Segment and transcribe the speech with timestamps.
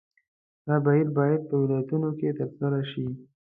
[0.67, 3.05] دا بهیر باید په ولایتونو کې ترسره شي.